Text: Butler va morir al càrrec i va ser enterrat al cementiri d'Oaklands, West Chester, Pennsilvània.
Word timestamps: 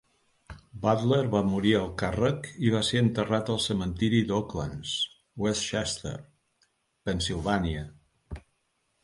Butler 0.85 1.17
va 1.33 1.41
morir 1.49 1.73
al 1.79 1.91
càrrec 2.01 2.47
i 2.69 2.73
va 2.75 2.81
ser 2.87 3.01
enterrat 3.07 3.51
al 3.57 3.61
cementiri 3.67 4.23
d'Oaklands, 4.33 4.95
West 5.45 5.69
Chester, 5.69 6.17
Pennsilvània. 7.11 7.87